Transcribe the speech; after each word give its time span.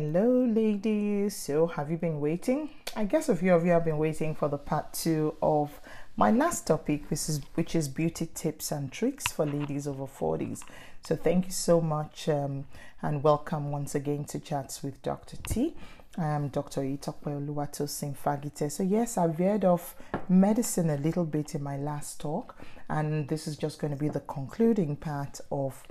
Hello, 0.00 0.44
ladies. 0.44 1.34
So, 1.34 1.66
have 1.66 1.90
you 1.90 1.96
been 1.96 2.20
waiting? 2.20 2.70
I 2.94 3.02
guess 3.02 3.28
a 3.28 3.34
few 3.34 3.52
of 3.52 3.66
you 3.66 3.72
have 3.72 3.84
been 3.84 3.98
waiting 3.98 4.32
for 4.32 4.48
the 4.48 4.56
part 4.56 4.92
two 4.92 5.34
of 5.42 5.80
my 6.14 6.30
last 6.30 6.68
topic, 6.68 7.10
which 7.10 7.28
is 7.28 7.40
which 7.54 7.74
is 7.74 7.88
beauty 7.88 8.30
tips 8.32 8.70
and 8.70 8.92
tricks 8.92 9.32
for 9.32 9.44
ladies 9.44 9.88
over 9.88 10.04
40s. 10.04 10.62
So, 11.04 11.16
thank 11.16 11.46
you 11.46 11.50
so 11.50 11.80
much 11.80 12.28
um, 12.28 12.66
and 13.02 13.24
welcome 13.24 13.72
once 13.72 13.96
again 13.96 14.24
to 14.26 14.38
Chats 14.38 14.84
with 14.84 15.02
Dr. 15.02 15.36
T. 15.38 15.74
I 16.16 16.26
am 16.26 16.46
Dr. 16.46 16.82
Itokwe 16.82 17.34
Oluwatosin 17.34 18.14
Fagite. 18.16 18.70
So, 18.70 18.84
yes, 18.84 19.18
I've 19.18 19.34
veered 19.34 19.64
off 19.64 19.96
medicine 20.28 20.90
a 20.90 20.96
little 20.96 21.24
bit 21.24 21.56
in 21.56 21.62
my 21.64 21.76
last 21.76 22.20
talk, 22.20 22.56
and 22.88 23.26
this 23.26 23.48
is 23.48 23.56
just 23.56 23.80
going 23.80 23.92
to 23.92 23.98
be 23.98 24.08
the 24.08 24.20
concluding 24.20 24.94
part 24.94 25.40
of 25.50 25.82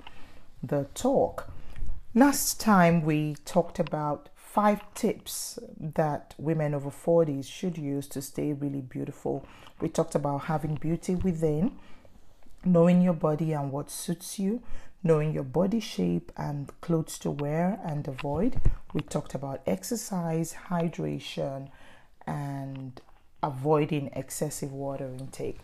the 0.62 0.86
talk. 0.94 1.50
Last 2.18 2.58
time 2.58 3.02
we 3.02 3.36
talked 3.44 3.78
about 3.78 4.28
five 4.34 4.80
tips 4.94 5.56
that 5.78 6.34
women 6.36 6.74
over 6.74 6.90
40s 6.90 7.44
should 7.44 7.78
use 7.78 8.08
to 8.08 8.20
stay 8.20 8.52
really 8.52 8.80
beautiful. 8.80 9.46
We 9.80 9.88
talked 9.88 10.16
about 10.16 10.46
having 10.46 10.74
beauty 10.74 11.14
within, 11.14 11.76
knowing 12.64 13.02
your 13.02 13.12
body 13.12 13.52
and 13.52 13.70
what 13.70 13.88
suits 13.88 14.36
you, 14.36 14.64
knowing 15.04 15.32
your 15.32 15.44
body 15.44 15.78
shape 15.78 16.32
and 16.36 16.72
clothes 16.80 17.20
to 17.20 17.30
wear 17.30 17.78
and 17.84 18.08
avoid. 18.08 18.62
We 18.92 19.02
talked 19.02 19.36
about 19.36 19.62
exercise, 19.64 20.56
hydration, 20.70 21.68
and 22.26 23.00
avoiding 23.44 24.10
excessive 24.14 24.72
water 24.72 25.06
intake. 25.06 25.60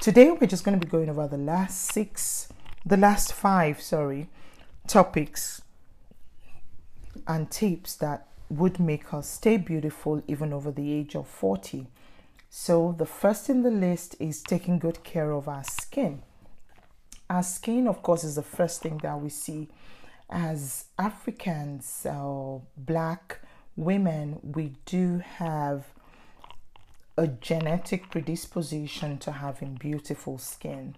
Today 0.00 0.30
we're 0.30 0.46
just 0.46 0.64
going 0.64 0.80
to 0.80 0.86
be 0.86 0.90
going 0.90 1.10
over 1.10 1.28
the 1.28 1.36
last 1.36 1.92
six, 1.92 2.48
the 2.86 2.96
last 2.96 3.34
five, 3.34 3.82
sorry, 3.82 4.30
topics 4.86 5.60
and 7.28 7.50
tips 7.50 7.94
that 7.96 8.26
would 8.48 8.80
make 8.80 9.12
us 9.12 9.28
stay 9.28 9.58
beautiful 9.58 10.22
even 10.26 10.52
over 10.52 10.72
the 10.72 10.92
age 10.92 11.14
of 11.14 11.28
40. 11.28 11.86
So, 12.50 12.94
the 12.96 13.04
first 13.04 13.50
in 13.50 13.62
the 13.62 13.70
list 13.70 14.16
is 14.18 14.42
taking 14.42 14.78
good 14.78 15.04
care 15.04 15.32
of 15.32 15.46
our 15.46 15.64
skin. 15.64 16.22
Our 17.28 17.42
skin, 17.42 17.86
of 17.86 18.02
course, 18.02 18.24
is 18.24 18.36
the 18.36 18.42
first 18.42 18.80
thing 18.80 18.98
that 19.02 19.20
we 19.20 19.28
see. 19.28 19.68
As 20.30 20.86
Africans 20.98 22.06
or 22.06 22.62
black 22.76 23.40
women, 23.76 24.40
we 24.42 24.72
do 24.86 25.18
have 25.18 25.84
a 27.18 27.26
genetic 27.26 28.10
predisposition 28.10 29.18
to 29.18 29.32
having 29.32 29.74
beautiful 29.74 30.38
skin. 30.38 30.96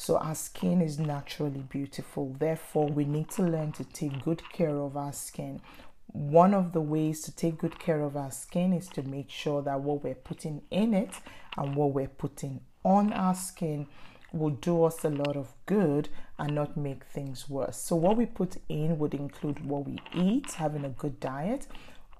So 0.00 0.16
our 0.16 0.34
skin 0.34 0.80
is 0.80 0.98
naturally 0.98 1.60
beautiful. 1.60 2.34
Therefore, 2.38 2.88
we 2.88 3.04
need 3.04 3.28
to 3.32 3.42
learn 3.42 3.72
to 3.72 3.84
take 3.84 4.24
good 4.24 4.42
care 4.50 4.78
of 4.78 4.96
our 4.96 5.12
skin. 5.12 5.60
One 6.06 6.54
of 6.54 6.72
the 6.72 6.80
ways 6.80 7.20
to 7.24 7.36
take 7.36 7.58
good 7.58 7.78
care 7.78 8.00
of 8.00 8.16
our 8.16 8.30
skin 8.30 8.72
is 8.72 8.88
to 8.94 9.02
make 9.02 9.28
sure 9.28 9.60
that 9.60 9.82
what 9.82 10.02
we're 10.02 10.14
putting 10.14 10.62
in 10.70 10.94
it 10.94 11.10
and 11.58 11.76
what 11.76 11.92
we're 11.92 12.08
putting 12.08 12.62
on 12.82 13.12
our 13.12 13.34
skin 13.34 13.88
will 14.32 14.48
do 14.48 14.84
us 14.84 15.04
a 15.04 15.10
lot 15.10 15.36
of 15.36 15.52
good 15.66 16.08
and 16.38 16.54
not 16.54 16.78
make 16.78 17.04
things 17.04 17.50
worse. 17.50 17.76
So, 17.76 17.94
what 17.94 18.16
we 18.16 18.24
put 18.24 18.56
in 18.70 18.98
would 18.98 19.12
include 19.12 19.66
what 19.66 19.84
we 19.84 19.98
eat, 20.14 20.52
having 20.52 20.86
a 20.86 20.88
good 20.88 21.20
diet, 21.20 21.66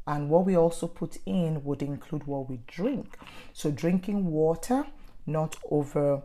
and 0.07 0.29
what 0.29 0.45
we 0.45 0.55
also 0.55 0.87
put 0.87 1.17
in 1.25 1.65
would 1.65 1.81
include 1.81 2.27
what 2.27 2.47
we 2.47 2.61
drink. 2.67 3.17
So, 3.55 3.71
drinking 3.71 4.27
water, 4.27 4.85
not 5.25 5.57
over 5.71 6.25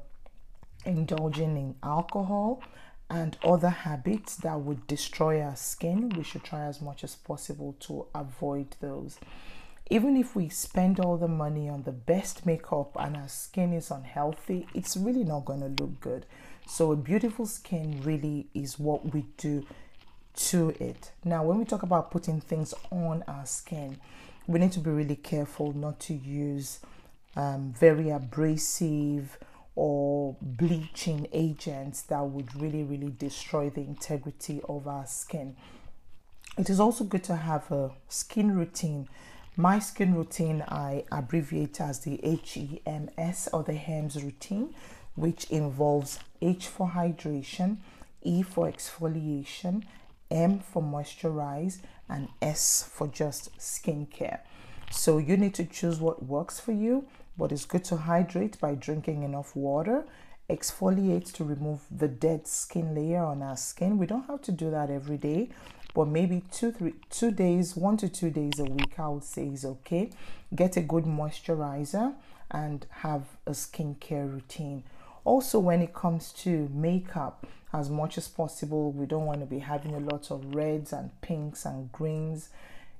indulging 0.85 1.57
in 1.57 1.75
alcohol 1.83 2.61
and 3.09 3.37
other 3.43 3.69
habits 3.69 4.35
that 4.37 4.59
would 4.61 4.87
destroy 4.87 5.41
our 5.41 5.55
skin, 5.55 6.09
we 6.09 6.23
should 6.23 6.43
try 6.43 6.65
as 6.65 6.81
much 6.81 7.03
as 7.03 7.15
possible 7.15 7.75
to 7.81 8.07
avoid 8.15 8.75
those. 8.79 9.19
Even 9.91 10.17
if 10.17 10.35
we 10.35 10.49
spend 10.49 10.99
all 10.99 11.15
the 11.15 11.27
money 11.27 11.69
on 11.69 11.83
the 11.83 11.91
best 11.91 12.45
makeup 12.45 12.95
and 12.99 13.15
our 13.15 13.27
skin 13.27 13.71
is 13.71 13.91
unhealthy, 13.91 14.67
it's 14.73 14.97
really 14.97 15.23
not 15.23 15.45
going 15.45 15.59
to 15.59 15.83
look 15.83 15.99
good. 16.01 16.25
So, 16.67 16.91
a 16.91 16.95
beautiful 16.95 17.45
skin 17.45 18.01
really 18.03 18.47
is 18.55 18.79
what 18.79 19.13
we 19.13 19.25
do 19.37 19.67
to 20.35 20.69
it. 20.79 21.11
Now, 21.23 21.43
when 21.43 21.59
we 21.59 21.65
talk 21.65 21.83
about 21.83 22.09
putting 22.09 22.41
things 22.41 22.73
on 22.91 23.23
our 23.27 23.45
skin, 23.45 23.99
we 24.47 24.59
need 24.59 24.71
to 24.71 24.79
be 24.79 24.89
really 24.89 25.15
careful 25.15 25.73
not 25.73 25.99
to 26.01 26.15
use 26.15 26.79
um, 27.35 27.73
very 27.77 28.09
abrasive 28.09 29.37
or 29.75 30.37
bleaching 30.41 31.27
agents 31.33 32.01
that 32.03 32.21
would 32.21 32.55
really, 32.55 32.83
really 32.83 33.13
destroy 33.17 33.69
the 33.69 33.81
integrity 33.81 34.61
of 34.69 34.87
our 34.87 35.05
skin. 35.05 35.55
It 36.57 36.69
is 36.69 36.79
also 36.79 37.03
good 37.03 37.23
to 37.25 37.35
have 37.35 37.69
a 37.71 37.91
skin 38.07 38.55
routine. 38.55 39.09
My 39.57 39.79
skin 39.79 40.15
routine 40.15 40.63
I 40.67 41.03
abbreviate 41.11 41.81
as 41.81 41.99
the 41.99 42.17
HEMS 42.17 43.49
or 43.51 43.63
the 43.63 43.73
HEMS 43.73 44.23
routine, 44.23 44.73
which 45.15 45.45
involves 45.51 46.19
H 46.41 46.67
for 46.67 46.89
hydration, 46.89 47.77
E 48.21 48.41
for 48.41 48.71
exfoliation, 48.71 49.83
M 50.31 50.59
for 50.59 50.81
moisturize, 50.81 51.79
and 52.07 52.29
S 52.41 52.89
for 52.89 53.07
just 53.07 53.57
skincare. 53.57 54.39
So 54.91 55.17
you 55.17 55.35
need 55.35 55.53
to 55.55 55.65
choose 55.65 55.99
what 55.99 56.23
works 56.23 56.59
for 56.59 56.71
you 56.71 57.05
but 57.37 57.51
it's 57.51 57.65
good 57.65 57.83
to 57.85 57.97
hydrate 57.97 58.59
by 58.59 58.75
drinking 58.75 59.23
enough 59.23 59.55
water. 59.55 60.05
Exfoliate 60.49 61.33
to 61.33 61.43
remove 61.43 61.81
the 61.89 62.07
dead 62.07 62.47
skin 62.47 62.93
layer 62.93 63.23
on 63.23 63.41
our 63.41 63.57
skin. 63.57 63.97
We 63.97 64.05
don't 64.05 64.27
have 64.27 64.41
to 64.43 64.51
do 64.51 64.69
that 64.71 64.89
every 64.89 65.17
day, 65.17 65.49
but 65.93 66.07
maybe 66.07 66.43
two, 66.51 66.71
three, 66.71 66.93
two 67.09 67.31
days, 67.31 67.75
one 67.75 67.97
to 67.97 68.09
two 68.09 68.29
days 68.29 68.59
a 68.59 68.65
week, 68.65 68.99
I 68.99 69.07
would 69.09 69.23
say 69.23 69.47
is 69.47 69.65
okay. 69.65 70.11
Get 70.53 70.77
a 70.77 70.81
good 70.81 71.05
moisturizer 71.05 72.13
and 72.51 72.85
have 72.89 73.23
a 73.47 73.51
skincare 73.51 74.31
routine. 74.31 74.83
Also, 75.23 75.57
when 75.57 75.81
it 75.81 75.93
comes 75.93 76.31
to 76.33 76.69
makeup, 76.71 77.47
as 77.73 77.89
much 77.89 78.17
as 78.17 78.27
possible, 78.27 78.91
we 78.91 79.05
don't 79.05 79.25
want 79.25 79.39
to 79.39 79.45
be 79.45 79.59
having 79.59 79.95
a 79.95 79.99
lot 79.99 80.29
of 80.31 80.53
reds 80.53 80.93
and 80.93 81.09
pinks 81.21 81.65
and 81.65 81.91
greens 81.91 82.49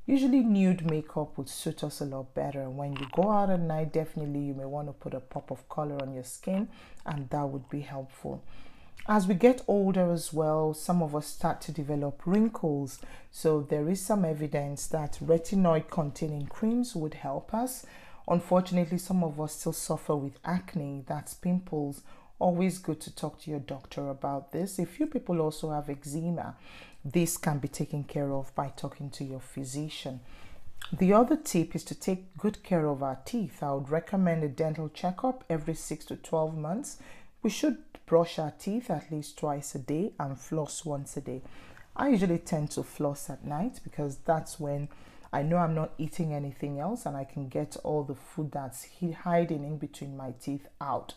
Usually, 0.08 0.42
nude 0.42 0.90
makeup 0.90 1.36
would 1.36 1.50
suit 1.50 1.84
us 1.84 2.00
a 2.00 2.06
lot 2.06 2.36
better. 2.36 2.70
When 2.70 2.94
you 2.96 3.08
go 3.12 3.32
out 3.32 3.50
at 3.50 3.60
night, 3.60 3.92
definitely 3.92 4.42
you 4.42 4.54
may 4.54 4.66
want 4.66 4.88
to 4.88 4.94
put 4.94 5.16
a 5.16 5.20
pop 5.20 5.50
of 5.50 5.68
color 5.68 6.00
on 6.00 6.14
your 6.14 6.24
skin, 6.24 6.68
and 7.06 7.28
that 7.32 7.50
would 7.50 7.70
be 7.70 7.82
helpful. 7.82 8.44
As 9.08 9.28
we 9.28 9.34
get 9.34 9.64
older 9.68 10.12
as 10.12 10.32
well, 10.32 10.74
some 10.74 11.02
of 11.02 11.16
us 11.16 11.28
start 11.28 11.60
to 11.62 11.72
develop 11.72 12.22
wrinkles. 12.26 13.00
So, 13.32 13.62
there 13.62 13.90
is 13.90 14.00
some 14.00 14.26
evidence 14.26 14.88
that 14.88 15.20
retinoid 15.24 15.90
containing 15.90 16.48
creams 16.48 16.96
would 16.96 17.16
help 17.16 17.54
us. 17.54 17.86
Unfortunately, 18.28 18.98
some 18.98 19.24
of 19.24 19.40
us 19.40 19.56
still 19.56 19.74
suffer 19.74 20.16
with 20.16 20.40
acne, 20.44 21.04
that's 21.08 21.34
pimples. 21.34 22.02
Always 22.38 22.80
good 22.80 23.00
to 23.02 23.16
talk 23.16 23.42
to 23.42 23.52
your 23.52 23.60
doctor 23.60 24.10
about 24.10 24.52
this. 24.52 24.78
A 24.78 24.86
few 24.86 25.08
people 25.08 25.40
also 25.40 25.72
have 25.72 25.90
eczema 25.90 26.56
this 27.06 27.38
can 27.38 27.60
be 27.60 27.68
taken 27.68 28.04
care 28.04 28.34
of 28.34 28.54
by 28.56 28.70
talking 28.76 29.12
to 29.12 29.24
your 29.24 29.40
physician. 29.40 30.22
The 30.92 31.14
other 31.14 31.38
tip 31.38 31.76
is 31.76 31.84
to 31.86 31.96
take 31.96 32.36
good 32.36 32.64
care 32.64 32.88
of 32.88 33.04
our 33.04 33.20
teeth. 33.26 33.62
I 33.62 33.74
would 33.74 33.92
recommend 33.92 34.44
a 34.44 34.50
dental 34.50 34.90
checkup 34.90 35.44
every 35.48 35.76
6 35.76 36.06
to 36.06 36.16
12 36.16 36.58
months. 36.58 36.98
We 37.44 37.52
should 37.52 37.78
brush 38.08 38.40
our 38.40 38.54
teeth 38.58 38.90
at 38.90 39.12
least 39.12 39.38
twice 39.38 39.76
a 39.76 39.80
day 39.80 40.14
and 40.20 40.40
floss 40.40 40.84
once 40.84 41.16
a 41.16 41.22
day. 41.22 41.44
I 41.96 42.10
usually 42.10 42.40
tend 42.40 42.72
to 42.72 42.82
floss 42.82 43.30
at 43.30 43.46
night 43.46 43.82
because 43.84 44.18
that's 44.18 44.60
when 44.60 44.90
I 45.32 45.44
know 45.44 45.58
I'm 45.58 45.76
not 45.76 45.94
eating 46.00 46.34
anything 46.34 46.80
else 46.80 47.06
and 47.06 47.16
I 47.16 47.24
can 47.24 47.50
get 47.50 47.78
all 47.84 48.04
the 48.04 48.16
food 48.16 48.52
that's 48.52 48.88
hiding 49.24 49.64
in 49.64 49.78
between 49.78 50.18
my 50.18 50.34
teeth 50.42 50.68
out. 50.82 51.14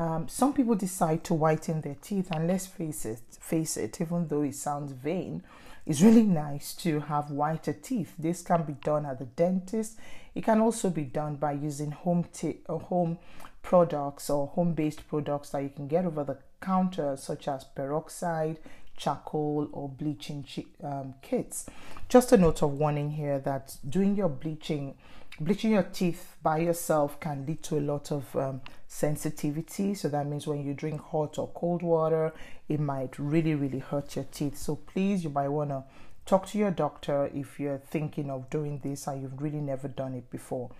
Um, 0.00 0.28
some 0.28 0.54
people 0.54 0.76
decide 0.76 1.24
to 1.24 1.34
whiten 1.34 1.82
their 1.82 1.96
teeth, 2.00 2.30
and 2.30 2.48
let's 2.48 2.66
face 2.66 3.04
it, 3.04 3.20
face 3.38 3.76
it, 3.76 4.00
even 4.00 4.28
though 4.28 4.40
it 4.40 4.54
sounds 4.54 4.92
vain, 4.92 5.42
it's 5.84 6.00
really 6.00 6.22
nice 6.46 6.72
to 6.76 7.00
have 7.00 7.30
whiter 7.30 7.74
teeth. 7.74 8.14
This 8.18 8.40
can 8.40 8.62
be 8.62 8.72
done 8.72 9.04
at 9.04 9.18
the 9.18 9.26
dentist. 9.26 9.98
It 10.34 10.44
can 10.44 10.62
also 10.62 10.88
be 10.88 11.04
done 11.04 11.36
by 11.36 11.52
using 11.52 11.90
home 11.90 12.24
t- 12.32 12.60
uh, 12.66 12.78
home 12.78 13.18
products 13.60 14.30
or 14.30 14.46
home-based 14.46 15.06
products 15.06 15.50
that 15.50 15.62
you 15.64 15.68
can 15.68 15.86
get 15.86 16.06
over 16.06 16.24
the 16.24 16.38
counter, 16.62 17.14
such 17.18 17.46
as 17.46 17.64
peroxide, 17.64 18.58
charcoal, 18.96 19.68
or 19.70 19.90
bleaching 19.90 20.46
um, 20.82 21.12
kits. 21.20 21.66
Just 22.08 22.32
a 22.32 22.38
note 22.38 22.62
of 22.62 22.72
warning 22.78 23.10
here 23.10 23.38
that 23.40 23.76
doing 23.86 24.16
your 24.16 24.30
bleaching 24.30 24.94
bleaching 25.40 25.72
your 25.72 25.84
teeth 25.84 26.36
by 26.42 26.58
yourself 26.58 27.18
can 27.18 27.46
lead 27.46 27.62
to 27.62 27.78
a 27.78 27.80
lot 27.80 28.12
of 28.12 28.36
um, 28.36 28.60
sensitivity. 28.86 29.94
So 29.94 30.08
that 30.10 30.26
means 30.26 30.46
when 30.46 30.62
you 30.64 30.74
drink 30.74 31.00
hot 31.00 31.38
or 31.38 31.48
cold 31.48 31.82
water, 31.82 32.32
it 32.68 32.78
might 32.78 33.18
really, 33.18 33.54
really 33.54 33.78
hurt 33.78 34.16
your 34.16 34.26
teeth. 34.30 34.58
So 34.58 34.76
please, 34.76 35.24
you 35.24 35.30
might 35.30 35.48
want 35.48 35.70
to 35.70 35.84
talk 36.26 36.46
to 36.48 36.58
your 36.58 36.70
doctor 36.70 37.30
if 37.34 37.58
you're 37.58 37.78
thinking 37.78 38.30
of 38.30 38.50
doing 38.50 38.80
this 38.84 39.06
and 39.06 39.22
you've 39.22 39.40
really 39.40 39.60
never 39.60 39.88
done 39.88 40.14
it 40.14 40.30
before. 40.30 40.70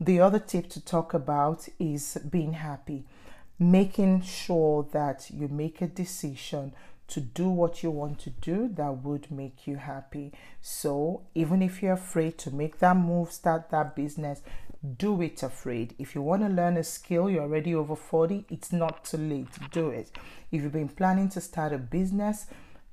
The 0.00 0.20
other 0.20 0.40
tip 0.40 0.68
to 0.70 0.84
talk 0.84 1.14
about 1.14 1.68
is 1.78 2.18
being 2.28 2.54
happy, 2.54 3.04
making 3.58 4.22
sure 4.22 4.88
that 4.92 5.30
you 5.30 5.46
make 5.48 5.80
a 5.82 5.86
decision 5.86 6.72
to 7.10 7.20
do 7.20 7.48
what 7.48 7.82
you 7.82 7.90
want 7.90 8.18
to 8.20 8.30
do 8.30 8.68
that 8.74 9.04
would 9.04 9.30
make 9.30 9.66
you 9.66 9.76
happy. 9.76 10.32
So, 10.60 11.22
even 11.34 11.62
if 11.62 11.82
you're 11.82 11.94
afraid 11.94 12.38
to 12.38 12.50
make 12.50 12.78
that 12.78 12.96
move, 12.96 13.32
start 13.32 13.70
that 13.70 13.94
business, 13.94 14.42
do 14.96 15.20
it 15.20 15.42
afraid. 15.42 15.94
If 15.98 16.14
you 16.14 16.22
want 16.22 16.42
to 16.42 16.48
learn 16.48 16.76
a 16.76 16.84
skill, 16.84 17.28
you're 17.28 17.42
already 17.42 17.74
over 17.74 17.96
40, 17.96 18.46
it's 18.48 18.72
not 18.72 19.04
too 19.04 19.18
late. 19.18 19.48
Do 19.72 19.90
it. 19.90 20.10
If 20.50 20.62
you've 20.62 20.72
been 20.72 20.88
planning 20.88 21.28
to 21.30 21.40
start 21.40 21.72
a 21.72 21.78
business, 21.78 22.46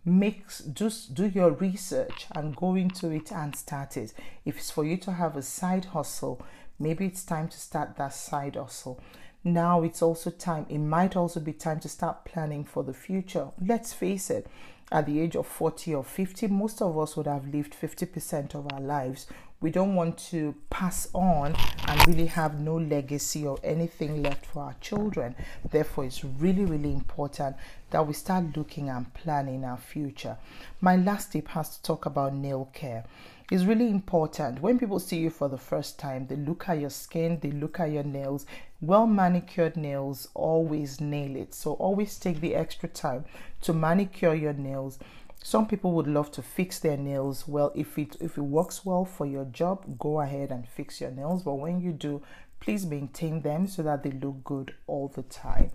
make 0.03 0.45
just 0.73 1.13
do 1.13 1.27
your 1.27 1.51
research 1.51 2.27
and 2.35 2.55
go 2.55 2.75
into 2.75 3.09
it 3.11 3.31
and 3.31 3.55
start 3.55 3.97
it. 3.97 4.13
If 4.45 4.57
it's 4.57 4.71
for 4.71 4.85
you 4.85 4.97
to 4.97 5.13
have 5.13 5.35
a 5.37 5.41
side 5.41 5.85
hustle, 5.85 6.41
maybe 6.79 7.05
it's 7.05 7.23
time 7.23 7.47
to 7.49 7.57
start 7.57 7.95
that 7.97 8.13
side 8.13 8.55
hustle 8.55 9.01
now 9.43 9.81
it's 9.83 10.01
also 10.01 10.29
time, 10.29 10.65
it 10.69 10.79
might 10.79 11.15
also 11.15 11.39
be 11.39 11.53
time 11.53 11.79
to 11.81 11.89
start 11.89 12.25
planning 12.25 12.63
for 12.63 12.83
the 12.83 12.93
future. 12.93 13.49
Let's 13.63 13.93
face 13.93 14.29
it, 14.29 14.47
at 14.91 15.05
the 15.05 15.19
age 15.19 15.35
of 15.35 15.45
40 15.47 15.95
or 15.95 16.03
50, 16.03 16.47
most 16.47 16.81
of 16.81 16.97
us 16.97 17.17
would 17.17 17.27
have 17.27 17.53
lived 17.53 17.73
50% 17.73 18.55
of 18.55 18.71
our 18.71 18.79
lives. 18.79 19.27
We 19.59 19.71
don't 19.71 19.95
want 19.95 20.17
to 20.29 20.55
pass 20.69 21.09
on 21.13 21.55
and 21.87 22.07
really 22.07 22.27
have 22.27 22.59
no 22.59 22.75
legacy 22.77 23.45
or 23.45 23.57
anything 23.63 24.21
left 24.21 24.45
for 24.45 24.63
our 24.63 24.75
children. 24.79 25.35
Therefore, 25.69 26.05
it's 26.05 26.23
really, 26.23 26.63
really 26.63 26.93
important 26.93 27.55
that 27.89 28.05
we 28.05 28.13
start 28.13 28.55
looking 28.55 28.89
and 28.89 29.11
planning 29.13 29.65
our 29.65 29.77
future. 29.77 30.37
My 30.79 30.95
last 30.95 31.31
tip 31.31 31.47
has 31.49 31.75
to 31.75 31.83
talk 31.83 32.05
about 32.05 32.35
nail 32.35 32.69
care 32.71 33.03
is 33.51 33.65
really 33.65 33.89
important. 33.89 34.61
When 34.61 34.77
people 34.77 34.99
see 34.99 35.17
you 35.17 35.29
for 35.29 35.47
the 35.47 35.57
first 35.57 35.97
time, 35.97 36.27
they 36.27 36.35
look 36.35 36.67
at 36.67 36.79
your 36.79 36.89
skin, 36.89 37.39
they 37.41 37.51
look 37.51 37.79
at 37.79 37.91
your 37.91 38.03
nails. 38.03 38.45
Well 38.81 39.07
manicured 39.07 39.77
nails 39.77 40.27
always 40.33 40.99
nail 40.99 41.35
it. 41.35 41.53
So 41.53 41.73
always 41.73 42.19
take 42.19 42.41
the 42.41 42.55
extra 42.55 42.89
time 42.89 43.25
to 43.61 43.73
manicure 43.73 44.35
your 44.35 44.53
nails. 44.53 44.99
Some 45.41 45.67
people 45.67 45.93
would 45.93 46.07
love 46.07 46.31
to 46.31 46.41
fix 46.41 46.79
their 46.79 46.97
nails. 46.97 47.47
Well, 47.47 47.71
if 47.73 47.97
it 47.97 48.17
if 48.19 48.37
it 48.37 48.41
works 48.41 48.85
well 48.85 49.05
for 49.05 49.25
your 49.25 49.45
job, 49.45 49.97
go 49.97 50.19
ahead 50.19 50.51
and 50.51 50.67
fix 50.67 50.99
your 50.99 51.11
nails. 51.11 51.43
But 51.43 51.55
when 51.55 51.79
you 51.79 51.93
do, 51.93 52.21
please 52.59 52.85
maintain 52.85 53.41
them 53.41 53.67
so 53.67 53.81
that 53.83 54.03
they 54.03 54.11
look 54.11 54.43
good 54.43 54.75
all 54.87 55.07
the 55.07 55.21
time. 55.23 55.71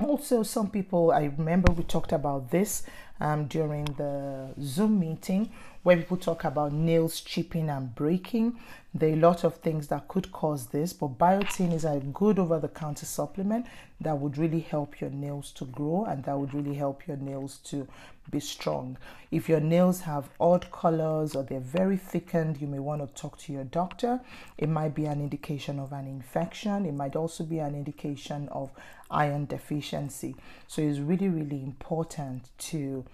Also, 0.00 0.44
some 0.44 0.70
people, 0.70 1.10
I 1.10 1.24
remember 1.24 1.72
we 1.72 1.82
talked 1.82 2.12
about 2.12 2.52
this 2.52 2.84
um, 3.20 3.46
during 3.46 3.84
the 3.84 4.54
Zoom 4.60 5.00
meeting 5.00 5.50
where 5.82 5.96
people 5.96 6.16
talk 6.16 6.44
about 6.44 6.72
nails 6.72 7.20
chipping 7.20 7.70
and 7.70 7.94
breaking. 7.94 8.58
There 8.92 9.10
are 9.10 9.12
a 9.12 9.16
lot 9.16 9.44
of 9.44 9.56
things 9.56 9.88
that 9.88 10.08
could 10.08 10.32
cause 10.32 10.66
this, 10.66 10.92
but 10.92 11.18
biotin 11.18 11.72
is 11.72 11.84
a 11.84 12.00
good 12.12 12.38
over 12.38 12.58
the 12.58 12.68
counter 12.68 13.06
supplement 13.06 13.66
that 14.00 14.18
would 14.18 14.38
really 14.38 14.60
help 14.60 15.00
your 15.00 15.10
nails 15.10 15.50
to 15.52 15.64
grow 15.64 16.04
and 16.04 16.24
that 16.24 16.38
would 16.38 16.52
really 16.54 16.74
help 16.74 17.06
your 17.06 17.16
nails 17.16 17.58
to 17.64 17.86
be 18.30 18.40
strong. 18.40 18.98
If 19.30 19.48
your 19.48 19.60
nails 19.60 20.00
have 20.02 20.28
odd 20.40 20.70
colors 20.70 21.34
or 21.34 21.42
they're 21.42 21.60
very 21.60 21.96
thickened, 21.96 22.60
you 22.60 22.66
may 22.66 22.78
want 22.78 23.00
to 23.00 23.20
talk 23.20 23.38
to 23.38 23.52
your 23.52 23.64
doctor. 23.64 24.20
It 24.56 24.68
might 24.68 24.94
be 24.94 25.06
an 25.06 25.20
indication 25.20 25.78
of 25.78 25.92
an 25.92 26.06
infection, 26.06 26.84
it 26.86 26.92
might 26.92 27.16
also 27.16 27.44
be 27.44 27.58
an 27.58 27.74
indication 27.74 28.48
of 28.50 28.70
iron 29.10 29.46
deficiency. 29.46 30.36
So 30.66 30.82
it's 30.82 30.98
really, 30.98 31.28
really 31.28 31.62
important 31.62 32.50
to 32.58 33.04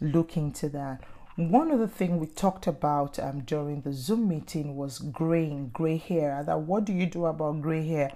look 0.00 0.36
into 0.36 0.68
that. 0.70 1.02
One 1.36 1.70
of 1.70 1.78
the 1.78 1.88
things 1.88 2.20
we 2.20 2.26
talked 2.26 2.66
about 2.66 3.18
um, 3.18 3.40
during 3.40 3.80
the 3.80 3.92
Zoom 3.92 4.28
meeting 4.28 4.76
was 4.76 4.98
graying, 4.98 5.70
gray 5.72 5.96
hair. 5.96 6.42
That 6.44 6.60
what 6.60 6.84
do 6.84 6.92
you 6.92 7.06
do 7.06 7.26
about 7.26 7.62
gray 7.62 7.86
hair? 7.86 8.12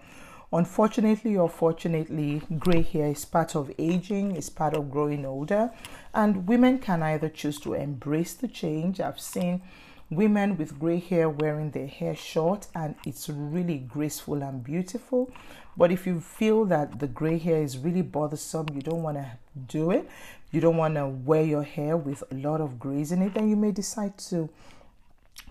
Unfortunately 0.52 1.36
or 1.36 1.48
fortunately, 1.48 2.42
gray 2.58 2.82
hair 2.82 3.08
is 3.08 3.24
part 3.24 3.56
of 3.56 3.72
aging, 3.78 4.36
is 4.36 4.48
part 4.48 4.74
of 4.74 4.90
growing 4.90 5.24
older, 5.24 5.70
and 6.14 6.46
women 6.46 6.78
can 6.78 7.02
either 7.02 7.28
choose 7.28 7.58
to 7.60 7.74
embrace 7.74 8.34
the 8.34 8.48
change. 8.48 9.00
I've 9.00 9.20
seen 9.20 9.62
women 10.08 10.56
with 10.56 10.78
gray 10.78 11.00
hair 11.00 11.28
wearing 11.28 11.72
their 11.72 11.88
hair 11.88 12.14
short, 12.14 12.68
and 12.74 12.94
it's 13.04 13.28
really 13.28 13.78
graceful 13.78 14.42
and 14.42 14.62
beautiful. 14.62 15.30
But 15.76 15.90
if 15.90 16.06
you 16.06 16.20
feel 16.20 16.64
that 16.66 17.00
the 17.00 17.08
gray 17.08 17.38
hair 17.38 17.60
is 17.62 17.76
really 17.76 18.02
bothersome, 18.02 18.68
you 18.72 18.80
don't 18.80 19.02
want 19.02 19.18
to 19.18 19.32
do 19.66 19.90
it, 19.90 20.08
you 20.50 20.60
don't 20.60 20.76
want 20.76 20.94
to 20.94 21.06
wear 21.06 21.42
your 21.42 21.62
hair 21.62 21.96
with 21.96 22.22
a 22.30 22.34
lot 22.34 22.60
of 22.60 22.78
grays 22.78 23.12
in 23.12 23.22
it, 23.22 23.34
then 23.34 23.48
you 23.48 23.56
may 23.56 23.72
decide 23.72 24.16
to 24.18 24.48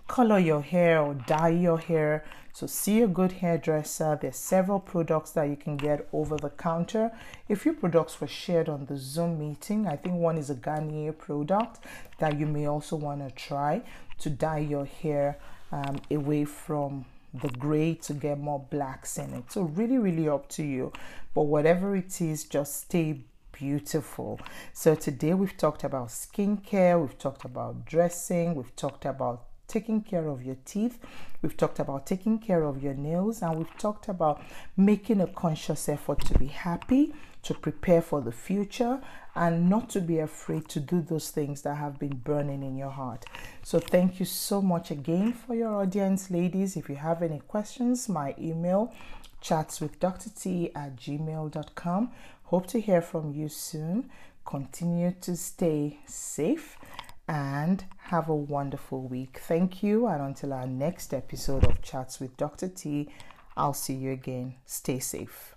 color 0.08 0.38
your 0.38 0.62
hair 0.62 1.00
or 1.00 1.14
dye 1.14 1.48
your 1.48 1.78
hair. 1.78 2.24
So 2.52 2.66
see 2.66 3.02
a 3.02 3.06
good 3.06 3.32
hairdresser. 3.32 4.18
There's 4.20 4.38
several 4.38 4.80
products 4.80 5.32
that 5.32 5.44
you 5.44 5.56
can 5.56 5.76
get 5.76 6.08
over 6.12 6.36
the 6.36 6.48
counter. 6.50 7.12
A 7.50 7.56
few 7.56 7.74
products 7.74 8.18
were 8.20 8.26
shared 8.26 8.68
on 8.68 8.86
the 8.86 8.96
Zoom 8.96 9.38
meeting. 9.38 9.86
I 9.86 9.96
think 9.96 10.14
one 10.14 10.38
is 10.38 10.48
a 10.48 10.54
Garnier 10.54 11.12
product 11.12 11.80
that 12.18 12.38
you 12.38 12.46
may 12.46 12.66
also 12.66 12.96
want 12.96 13.28
to 13.28 13.34
try 13.34 13.82
to 14.20 14.30
dye 14.30 14.60
your 14.60 14.86
hair 14.86 15.38
um, 15.70 16.00
away 16.10 16.46
from 16.46 17.04
the 17.34 17.48
gray 17.48 17.92
to 17.94 18.14
get 18.14 18.38
more 18.38 18.60
blacks 18.70 19.18
in 19.18 19.34
it. 19.34 19.52
So 19.52 19.62
really, 19.62 19.98
really 19.98 20.28
up 20.28 20.48
to 20.50 20.62
you. 20.62 20.92
But 21.34 21.42
whatever 21.42 21.94
it 21.94 22.18
is, 22.22 22.44
just 22.44 22.80
stay 22.82 23.20
beautiful. 23.58 24.38
So 24.72 24.94
today 24.94 25.32
we've 25.32 25.56
talked 25.56 25.82
about 25.82 26.08
skincare, 26.08 27.00
we've 27.00 27.18
talked 27.18 27.44
about 27.44 27.86
dressing, 27.86 28.54
we've 28.54 28.74
talked 28.76 29.06
about 29.06 29.44
taking 29.66 30.02
care 30.02 30.28
of 30.28 30.42
your 30.42 30.56
teeth, 30.64 30.98
we've 31.42 31.56
talked 31.56 31.78
about 31.78 32.06
taking 32.06 32.38
care 32.38 32.64
of 32.64 32.82
your 32.82 32.94
nails, 32.94 33.42
and 33.42 33.56
we've 33.56 33.78
talked 33.78 34.08
about 34.08 34.42
making 34.76 35.20
a 35.20 35.26
conscious 35.26 35.88
effort 35.88 36.20
to 36.26 36.38
be 36.38 36.46
happy, 36.46 37.14
to 37.42 37.54
prepare 37.54 38.02
for 38.02 38.20
the 38.20 38.32
future, 38.32 39.00
and 39.34 39.70
not 39.70 39.88
to 39.90 40.00
be 40.00 40.18
afraid 40.18 40.68
to 40.68 40.80
do 40.80 41.00
those 41.00 41.30
things 41.30 41.62
that 41.62 41.76
have 41.76 41.98
been 41.98 42.16
burning 42.16 42.62
in 42.62 42.76
your 42.76 42.90
heart. 42.90 43.24
So, 43.62 43.78
thank 43.80 44.20
you 44.20 44.26
so 44.26 44.60
much 44.60 44.90
again 44.90 45.32
for 45.32 45.54
your 45.54 45.74
audience, 45.76 46.30
ladies. 46.30 46.76
If 46.76 46.88
you 46.88 46.96
have 46.96 47.22
any 47.22 47.40
questions, 47.40 48.08
my 48.08 48.34
email 48.38 48.92
chats 49.40 49.80
with 49.80 50.00
Dr. 50.00 50.30
T 50.30 50.70
at 50.74 50.96
gmail.com. 50.96 52.10
Hope 52.46 52.68
to 52.68 52.80
hear 52.80 53.02
from 53.02 53.32
you 53.32 53.48
soon. 53.48 54.08
Continue 54.44 55.12
to 55.20 55.36
stay 55.36 55.98
safe 56.06 56.78
and 57.26 57.84
have 57.98 58.28
a 58.28 58.36
wonderful 58.36 59.02
week. 59.02 59.40
Thank 59.42 59.82
you. 59.82 60.06
And 60.06 60.22
until 60.22 60.52
our 60.52 60.66
next 60.66 61.12
episode 61.12 61.64
of 61.64 61.82
Chats 61.82 62.20
with 62.20 62.36
Dr. 62.36 62.68
T, 62.68 63.08
I'll 63.56 63.74
see 63.74 63.94
you 63.94 64.12
again. 64.12 64.54
Stay 64.64 65.00
safe. 65.00 65.56